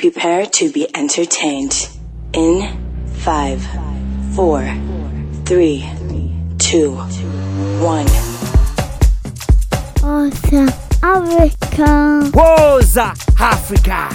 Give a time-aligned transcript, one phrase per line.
[0.00, 1.90] Prepare to be entertained.
[2.32, 3.62] In five,
[4.34, 4.62] four,
[5.44, 5.86] three,
[6.56, 6.92] two,
[7.82, 8.06] one.
[10.00, 12.30] Waza Africa.
[12.32, 14.08] Waza Africa.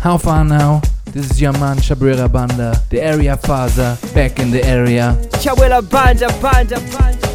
[0.00, 0.82] How far now?
[1.06, 5.16] This is your man Shabrira Banda, the area father, back in the area.
[5.40, 7.28] Shabrira Banda, Banda, Banda.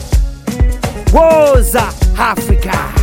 [1.11, 2.98] Woza, Africa.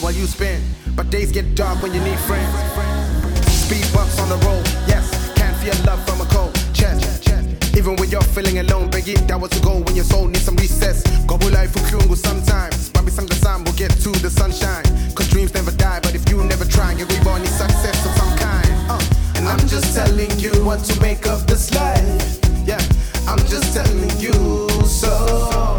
[0.00, 0.60] while you spin.
[0.94, 2.52] But days get dark when you need friends.
[3.50, 5.06] Speed bumps on the road, yes.
[5.34, 7.28] Can't feel love from a cold chest.
[7.76, 10.42] Even when you're feeling alone, beg it, that was to go when your soul needs
[10.42, 11.02] some recess.
[11.26, 12.90] Gobu life ukiungu sometimes.
[12.90, 14.82] Babi sang the sun will get to the sunshine.
[15.14, 18.12] Cause dreams never die, but if you never try, you'll be born in success of
[18.18, 18.68] some kind.
[18.90, 19.00] Uh,
[19.36, 22.40] and I'm just telling you what to make of this life.
[22.66, 22.82] Yeah,
[23.28, 25.77] I'm just telling you so.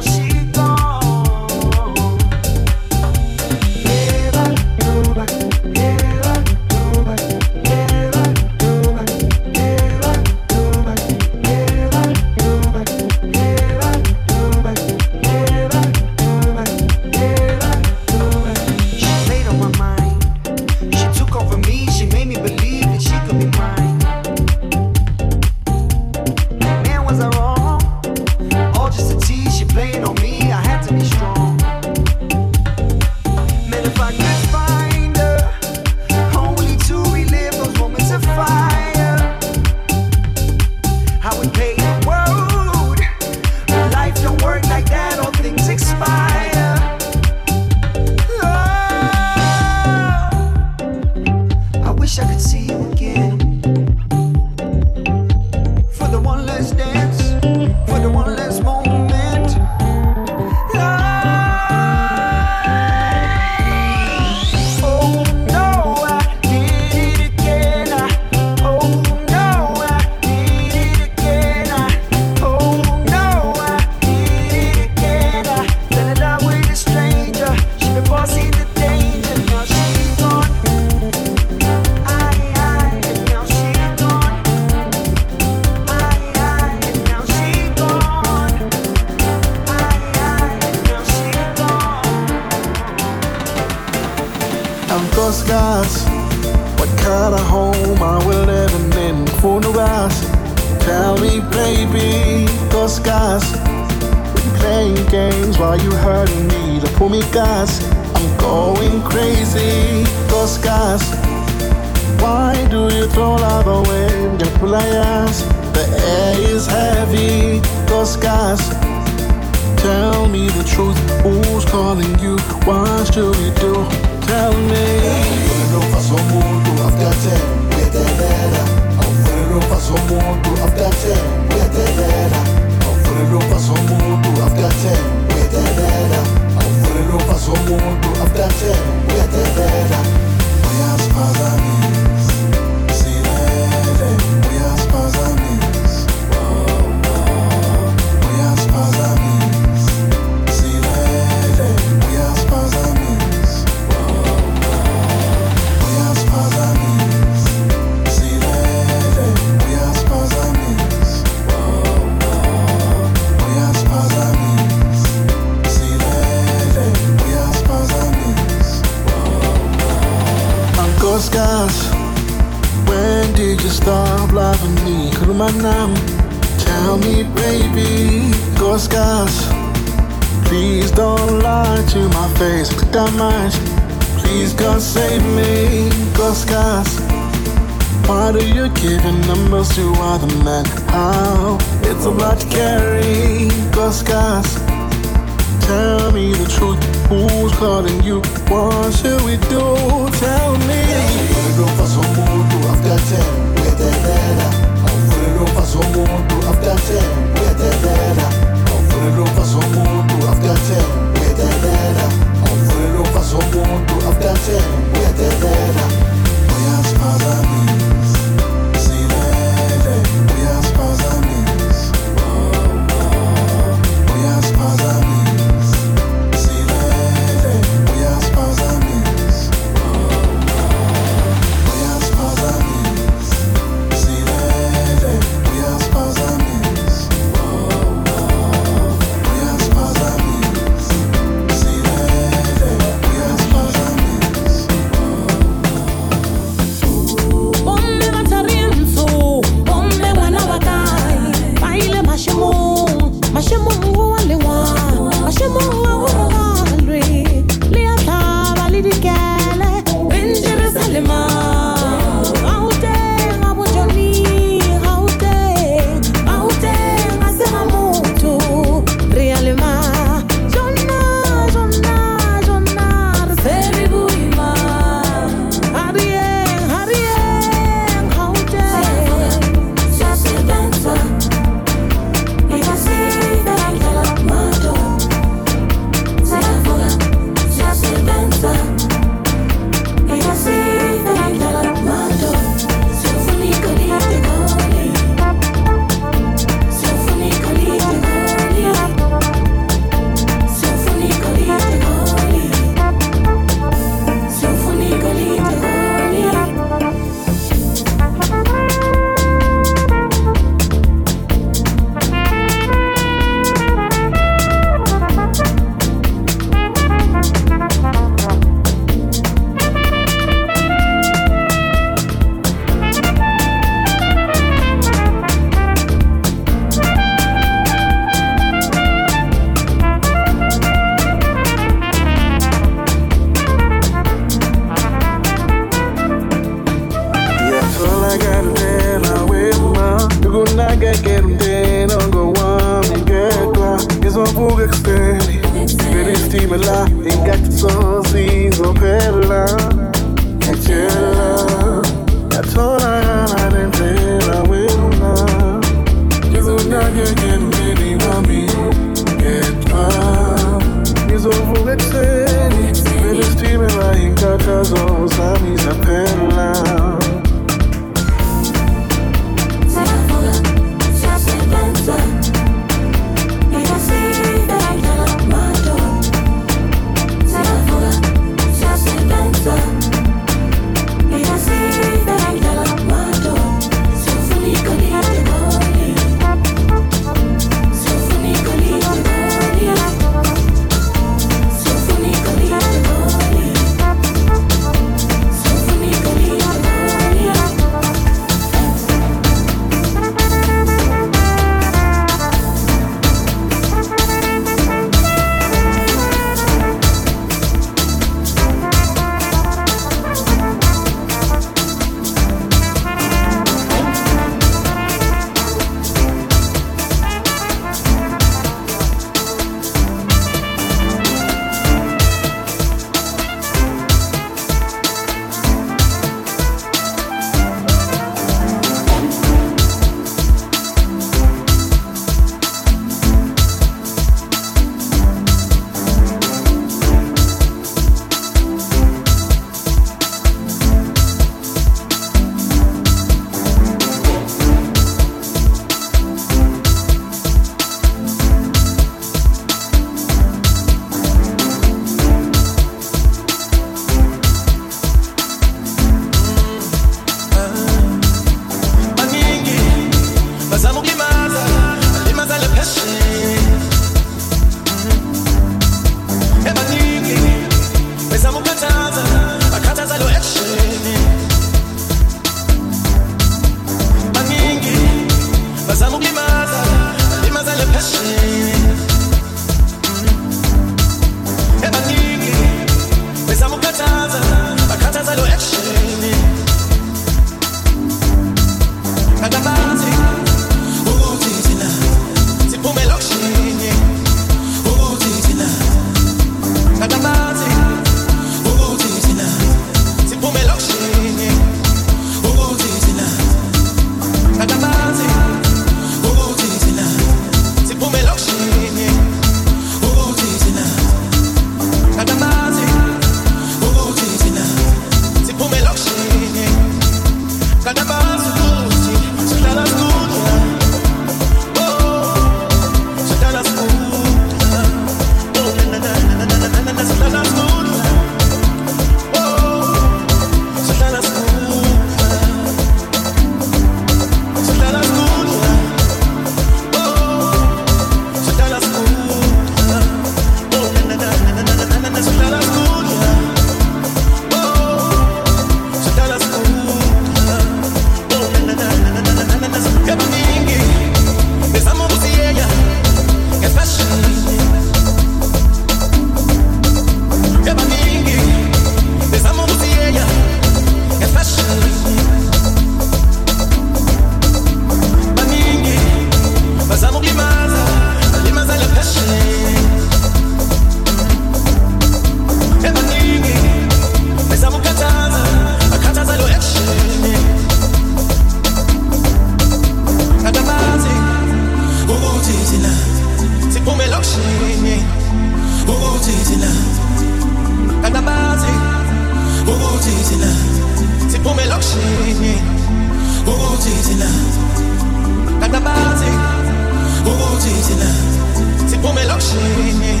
[599.16, 600.00] Siphume lokishini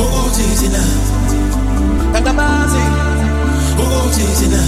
[0.00, 0.84] ukuthi thina
[2.12, 2.84] kakabazi
[3.82, 4.62] ukuthi thina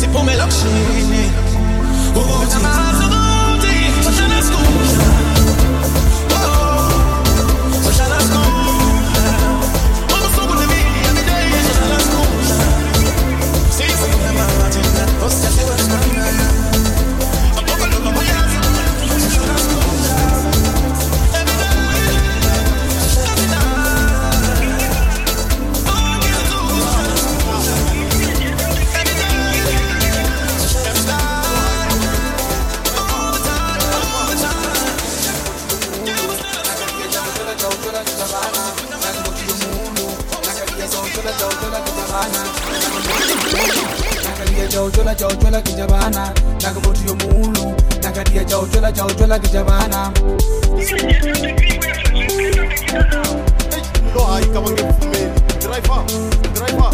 [0.00, 1.24] siphume lokishini
[2.16, 5.27] ukuthi ukuthi sihlala sikudla oh
[45.14, 46.32] chaotswela chaotswela ke ja bana
[46.62, 50.12] naka motho yo mogolo naka dia chaotswela chaotswela ke ja bana
[54.14, 56.04] no hayi ka bangevumeli driver
[56.54, 56.92] driver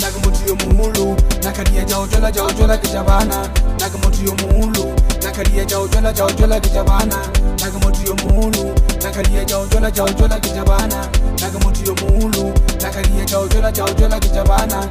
[0.00, 3.50] naka motho yo mogolo naka dia chaotswela chaotswela ke ja bana
[3.80, 7.18] naka motho yo mogolo naka dia chaotswela chaotswela ke ja bana
[7.60, 11.08] naka motho yo mogolo naka dia chaotswela chaotswela ke ja bana
[11.40, 14.88] naka motho yo mogolo naka dia chaotswela chaotswela ke ja bana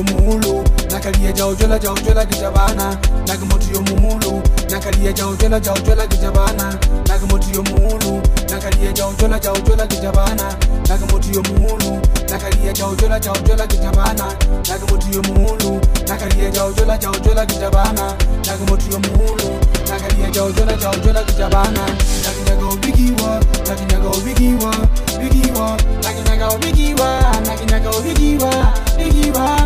[0.00, 5.60] mutu yo mulu, nakalia jao jola jao jola kijabana naga yo mulu, nakalia jao jola
[5.60, 6.78] jao jola kijabana
[7.08, 10.56] naga yo mulu, nakalia jao jola jao jola kijabana
[10.88, 14.24] naga yo mulu, nakalia jao jola jao jola kijabana
[14.68, 18.14] naga yo mulu, nakalia jao jola jao jola kijabana
[18.46, 21.80] naga mutu yo muhulu nakalia jao jola jao jola kijabana
[22.24, 24.74] naga naga bigiwa naga naga bigiwa.
[25.22, 28.50] Bigiwa naga naga bigiwa naga naga bigiwa
[28.98, 29.58] bigiwa.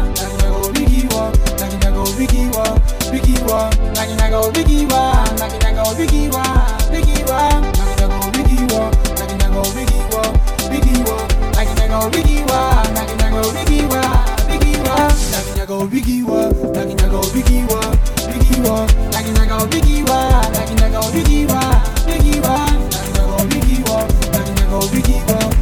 [2.17, 2.65] Biggie Wa,
[3.13, 6.43] Biggie Wa, Nagi Nago Biggie Wa, Nagi Nago Biggie Wa,
[6.91, 10.23] Biggie Wa, Nagi Nago Biggie Wa, Nagi Nago Biggie Wa,
[10.71, 11.17] Biggie Wa,
[11.53, 14.01] Nagi Nago Biggie Wa, Nagi Nago Biggie Wa,
[14.49, 14.97] Biggie Wa,
[15.33, 16.41] Nagi Nago Biggie Wa,
[16.73, 17.81] Nagi Nago Biggie Wa,
[18.33, 20.19] Biggie Wa, Nagi Nago Biggie Wa,
[20.57, 21.61] Nagi Nago Biggie Wa,
[22.07, 22.57] Biggie Wa,
[22.93, 23.99] Nagi Nago Biggie Wa,
[24.33, 25.56] Nagi Nago Biggie Wa.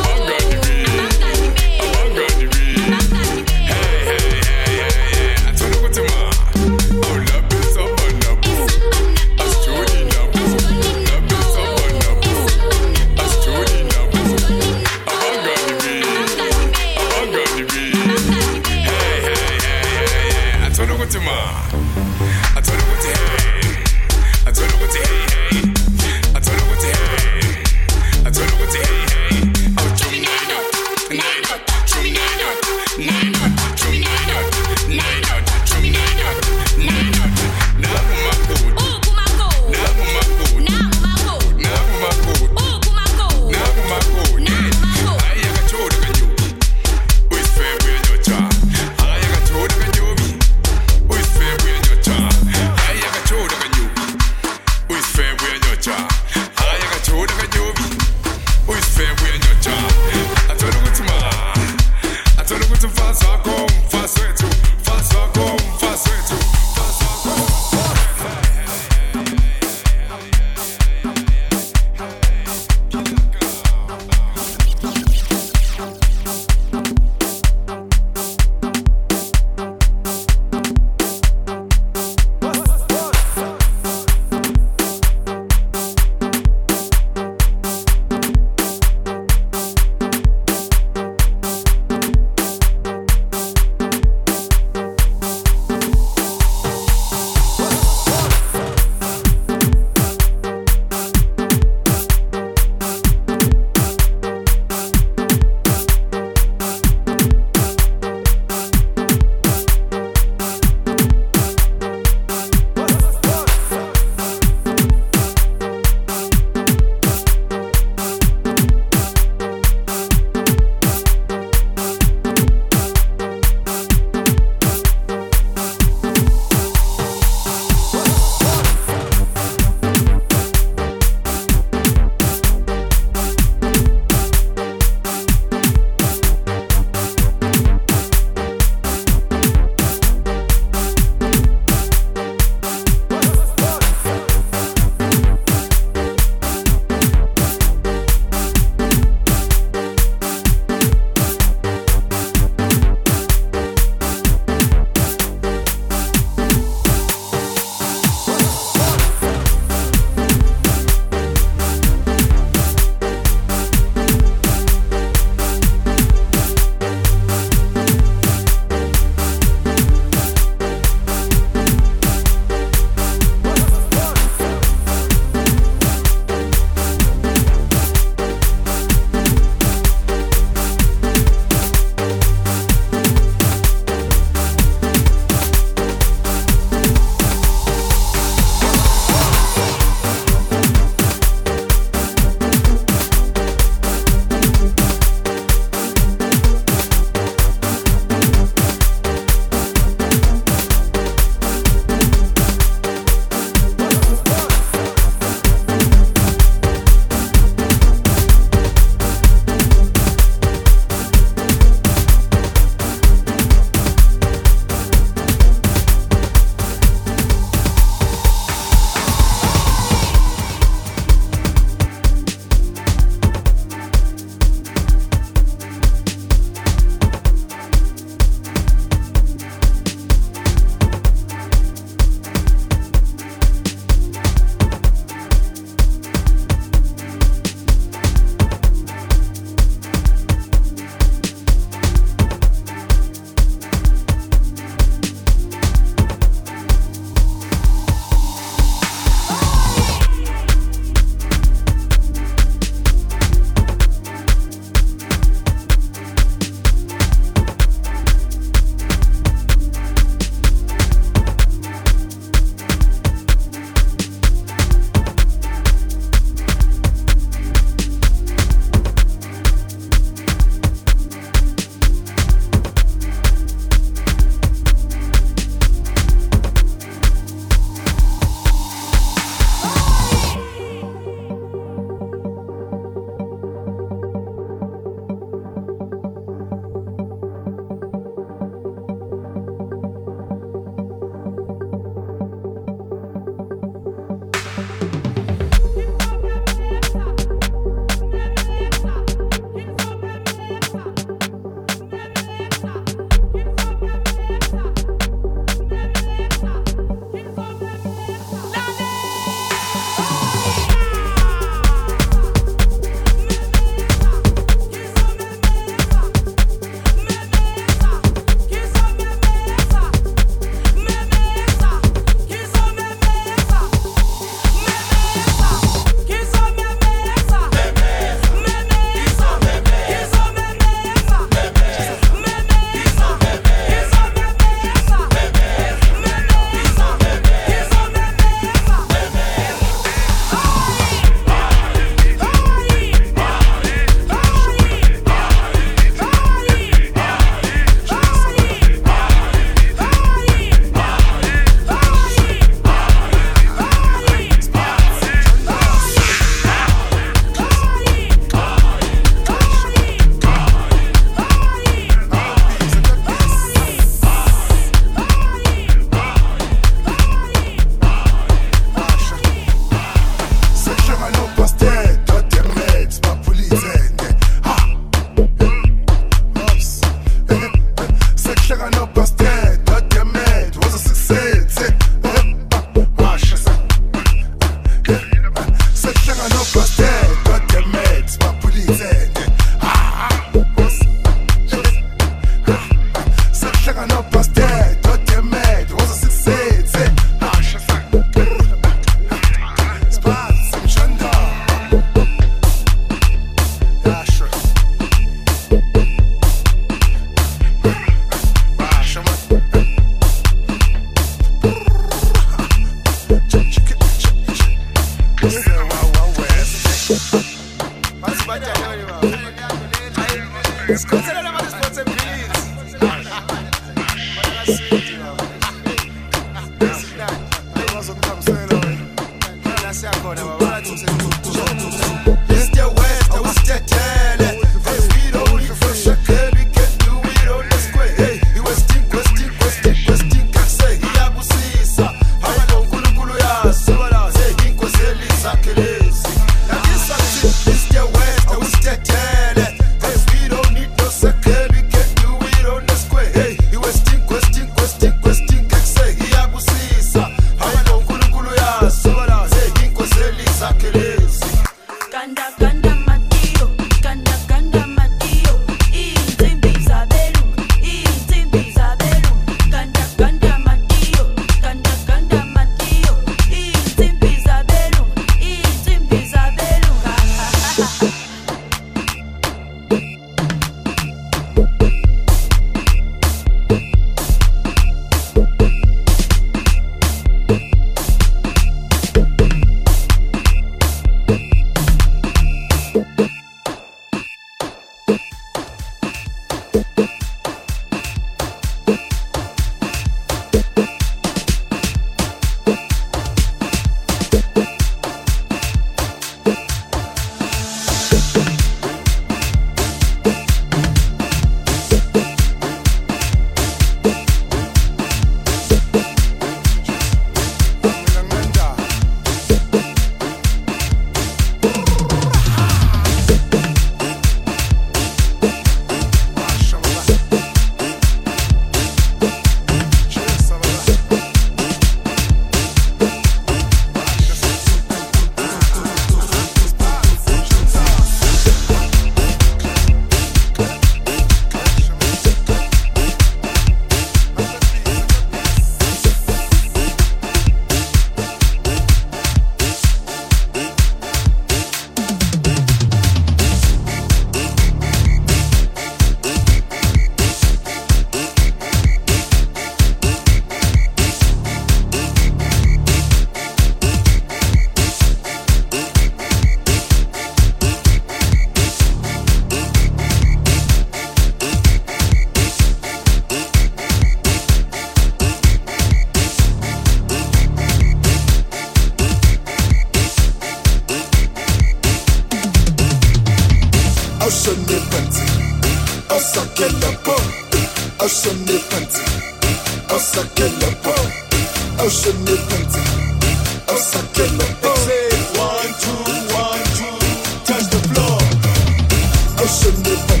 [599.43, 600.00] Ocean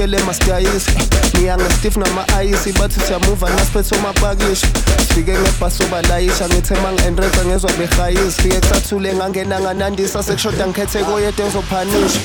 [0.00, 0.90] ngikhokhele masidayisi
[1.36, 4.66] ngiyangestive nama-ayisi bathi siyamuva nasiphethe omapakishi
[4.98, 11.44] sifike ngebhasi obalayisha ngithe ma ngi-endreza ngezwa behayisi fike kusathule ngangena nganandisa sekushoda ngikhethe koyeda
[11.44, 12.20] ezophanisha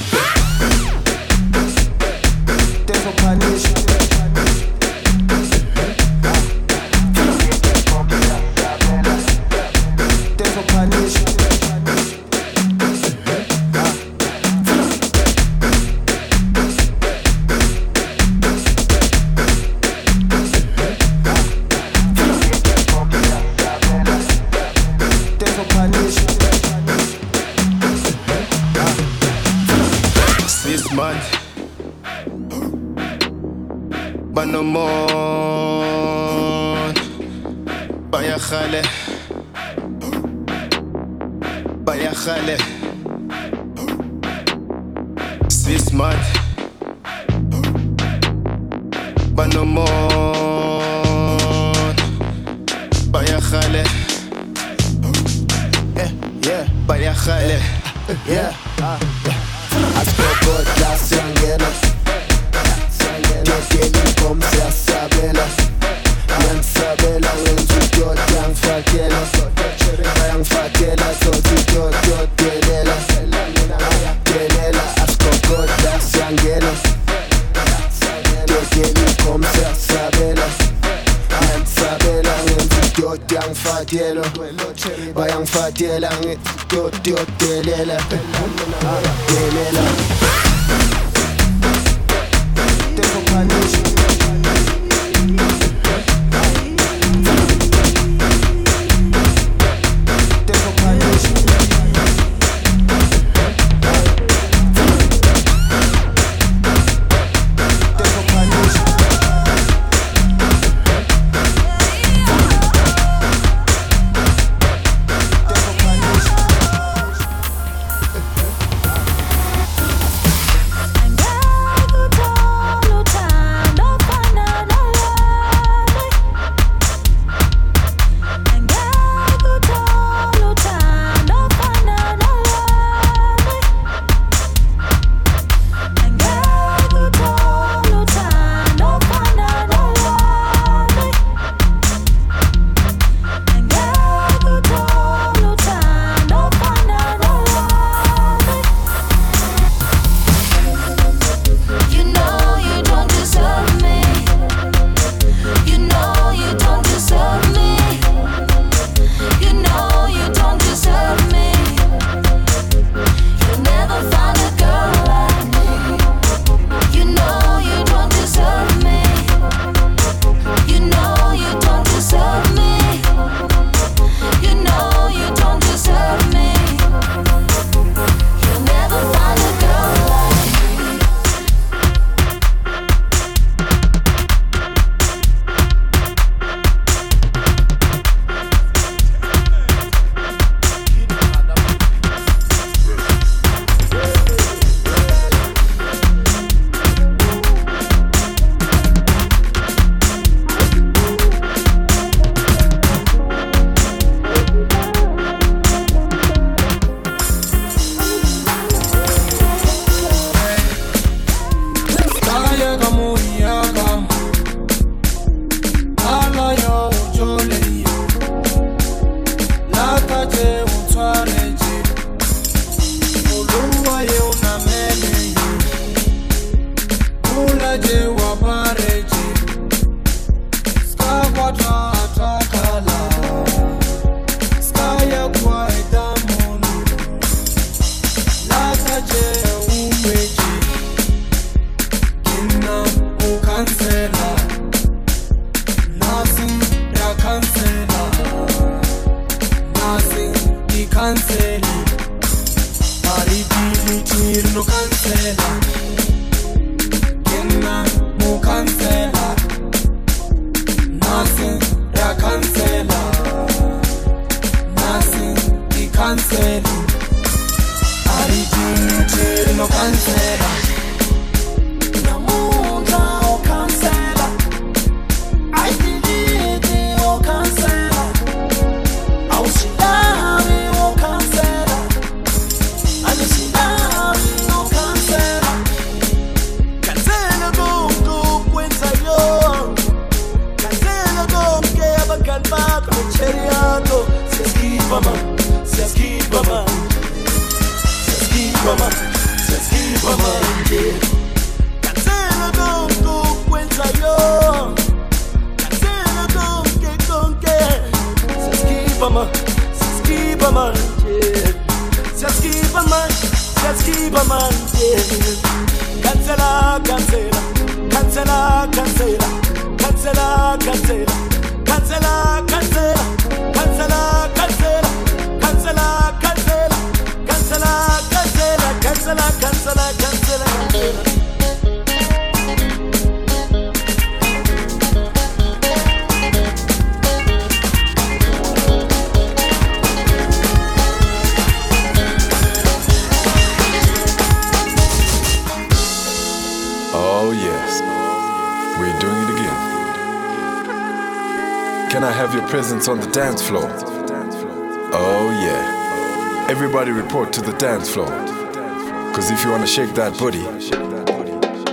[359.75, 360.39] shake that booty.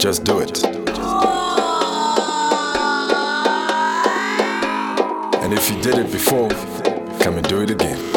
[0.00, 0.64] Just do it.
[5.44, 6.48] And if you did it before,
[7.20, 8.11] come and do it again.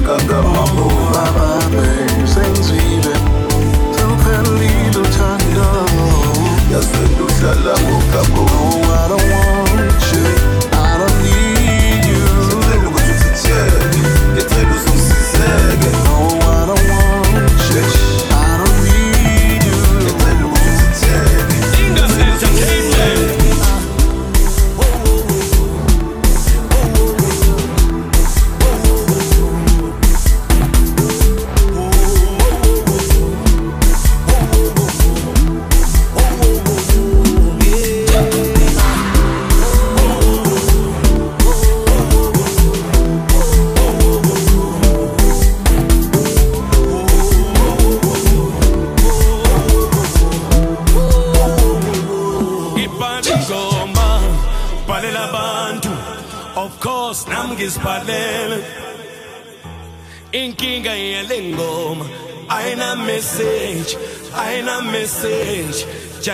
[0.00, 1.01] Kaka Mambo.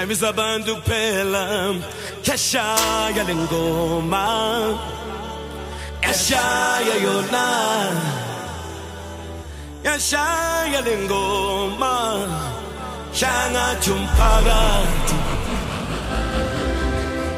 [0.09, 1.75] Ebiza bandu pela
[2.23, 2.65] Kesha
[3.15, 3.25] ya
[6.01, 6.45] Kesha
[6.89, 7.47] ya yona
[9.85, 10.25] Kesha
[10.73, 11.95] ya lingoma
[13.13, 14.61] Shanga chumpaga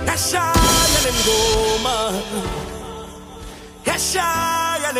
[0.06, 0.46] Kesha
[0.94, 1.96] ya lingoma
[3.84, 4.28] Kesha
[4.82, 4.92] ya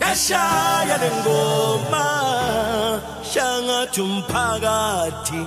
[0.00, 0.44] Kesha
[0.88, 0.96] ya
[3.86, 5.40] phakathi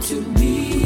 [0.00, 0.79] to me.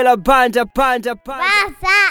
[0.00, 1.44] Chabwela banda banda banda.
[1.44, 2.09] Basa Africa.